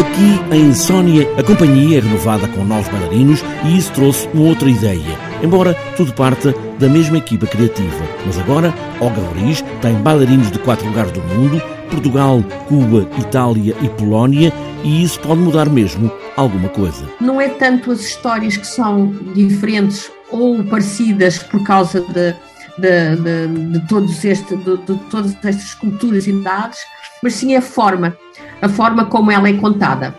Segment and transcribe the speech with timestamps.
[0.00, 4.70] Aqui em Insónia, a companhia é renovada com novos bailarinos e isso trouxe uma outra
[4.70, 5.18] ideia.
[5.42, 8.02] Embora tudo parta da mesma equipa criativa.
[8.24, 11.60] Mas agora, Olga Roriz tem bailarinos de quatro lugares do mundo,
[11.90, 14.50] Portugal, Cuba, Itália e Polónia,
[14.82, 17.04] e isso pode mudar mesmo alguma coisa.
[17.20, 22.34] Não é tanto as histórias que são diferentes ou parecidas por causa de,
[22.78, 26.78] de, de, de todos este, de, de todas estas culturas e idades,
[27.22, 28.16] mas sim a forma,
[28.60, 30.14] a forma como ela é contada.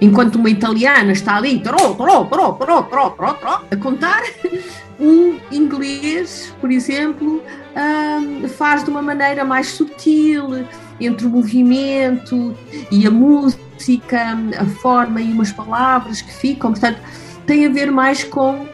[0.00, 4.22] Enquanto uma italiana está ali tró, tró, tró, tró, tró, tró, tró, a contar,
[4.98, 7.42] um inglês, por exemplo,
[8.56, 10.66] faz de uma maneira mais sutil,
[11.00, 12.54] entre o movimento
[12.90, 16.98] e a música, a forma e umas palavras que ficam, portanto,
[17.46, 18.66] tem a ver mais com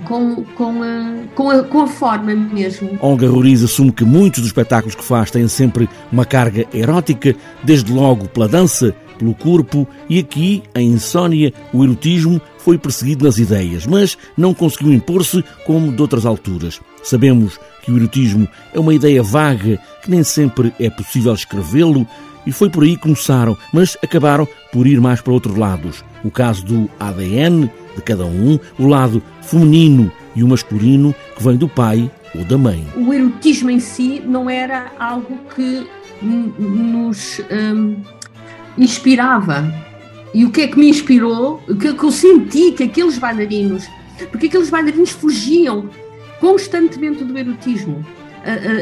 [0.00, 2.98] com, com, a, com, a, com a forma mesmo.
[3.00, 7.92] Olga Roriz assume que muitos dos espetáculos que faz têm sempre uma carga erótica, desde
[7.92, 13.86] logo pela dança, pelo corpo, e aqui, em Insónia, o erotismo foi perseguido nas ideias,
[13.86, 16.80] mas não conseguiu impor-se como de outras alturas.
[17.02, 22.06] Sabemos que o erotismo é uma ideia vaga, que nem sempre é possível escrevê-lo,
[22.46, 26.04] e foi por aí que começaram, mas acabaram por ir mais para outros lados.
[26.24, 31.56] O caso do ADN de cada um, o lado feminino e o masculino que vem
[31.56, 32.86] do pai ou da mãe.
[32.96, 35.86] O erotismo em si não era algo que
[36.22, 37.96] nos hum,
[38.78, 39.72] inspirava.
[40.32, 41.60] E o que é que me inspirou?
[41.68, 43.86] O que, que eu senti que aqueles bailarinos,
[44.30, 45.90] porque aqueles bailarinos fugiam
[46.40, 48.04] constantemente do erotismo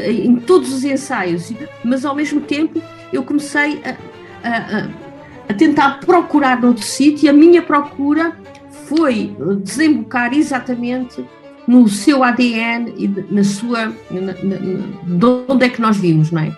[0.07, 2.81] em todos os ensaios, mas ao mesmo tempo
[3.13, 3.81] eu comecei
[4.43, 4.87] a, a
[5.53, 8.37] tentar procurar noutro sítio e a minha procura
[8.85, 11.25] foi desembocar exatamente
[11.67, 13.93] no seu ADN e na sua.
[14.09, 14.57] Na, na,
[15.05, 16.57] de onde é que nós vimos, não é?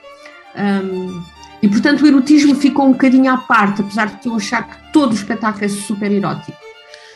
[0.56, 1.22] Um,
[1.62, 5.12] e portanto o erotismo ficou um bocadinho à parte, apesar de eu achar que todo
[5.12, 6.58] o espetáculo é super erótico.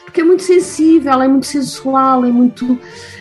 [0.05, 2.79] Porque é muito sensível, é muito sensual, é muito.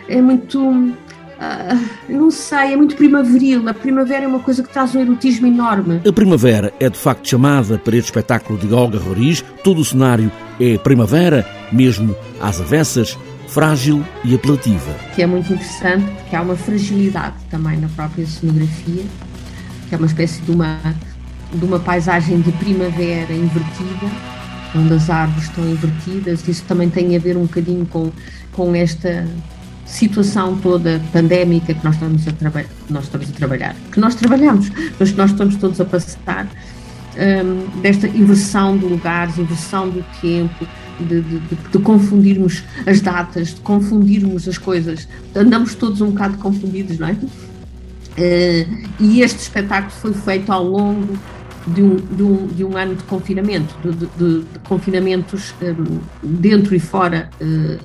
[0.09, 0.95] É muito
[1.37, 1.79] Uh,
[2.09, 3.69] não sei, é muito primaveril.
[3.69, 6.01] A primavera é uma coisa que traz um erotismo enorme.
[6.07, 9.45] A primavera é de facto chamada para este espetáculo de Olga Roriz.
[9.63, 13.19] Todo o cenário é primavera, mesmo às avessas,
[13.49, 14.93] frágil e apelativa.
[15.15, 19.05] Que é muito interessante, porque há uma fragilidade também na própria cenografia,
[19.89, 20.79] que é uma espécie de uma,
[21.53, 24.11] de uma paisagem de primavera invertida,
[24.75, 26.49] onde as árvores estão invertidas.
[26.49, 28.11] Isso também tem a ver um bocadinho com,
[28.53, 29.27] com esta
[29.87, 34.71] situação toda pandémica que nós estamos a, traba nós estamos a trabalhar, que nós trabalhamos,
[34.99, 36.49] mas que nós estamos todos a passar,
[37.17, 40.67] um, desta inversão de lugares, inversão do tempo,
[41.01, 45.09] de, de, de, de, confundirmos as datas, de confundirmos as coisas.
[45.35, 47.13] Andamos todos um bocado confundidos, não é?
[47.13, 51.19] Uh, e este espetáculo foi feito ao longo
[51.67, 53.75] de um, um, um ano de confinamento,
[54.17, 57.79] de, confinamentos um, dentro e fora uh,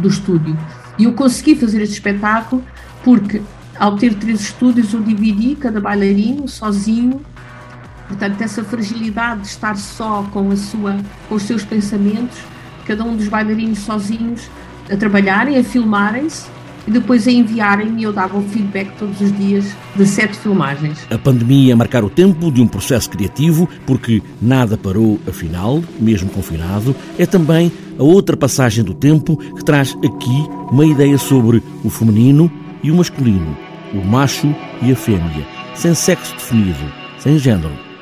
[0.00, 0.56] do estúdio.
[0.98, 2.62] E eu consegui fazer este espetáculo
[3.02, 3.42] porque,
[3.78, 7.20] ao ter três estúdios, eu dividi cada bailarino sozinho.
[8.08, 10.96] Portanto, essa fragilidade de estar só com, a sua,
[11.28, 12.38] com os seus pensamentos,
[12.86, 14.48] cada um dos bailarinos sozinhos
[14.90, 16.53] a trabalharem, a filmarem-se
[16.86, 19.64] e depois a enviarem-me e eu dava o feedback todos os dias
[19.96, 20.98] de sete filmagens.
[21.10, 26.30] A pandemia a marcar o tempo de um processo criativo, porque nada parou, afinal, mesmo
[26.30, 31.90] confinado, é também a outra passagem do tempo que traz aqui uma ideia sobre o
[31.90, 32.50] feminino
[32.82, 33.56] e o masculino,
[33.92, 37.93] o macho e a fêmea, sem sexo definido, sem género